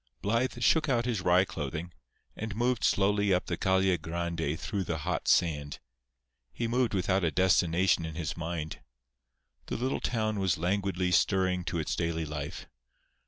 Blythe 0.23 0.63
shook 0.63 0.89
out 0.89 1.05
his 1.05 1.21
wry 1.21 1.45
clothing, 1.45 1.93
and 2.35 2.55
moved 2.55 2.83
slowly 2.83 3.31
up 3.31 3.45
the 3.45 3.55
Calle 3.55 3.95
Grande 3.99 4.59
through 4.59 4.83
the 4.83 4.97
hot 4.97 5.27
sand. 5.27 5.77
He 6.51 6.67
moved 6.67 6.95
without 6.95 7.23
a 7.23 7.29
destination 7.29 8.03
in 8.03 8.15
his 8.15 8.35
mind. 8.35 8.79
The 9.67 9.77
little 9.77 9.99
town 10.01 10.39
was 10.39 10.57
languidly 10.57 11.11
stirring 11.11 11.65
to 11.65 11.77
its 11.77 11.95
daily 11.95 12.25
life. 12.25 12.65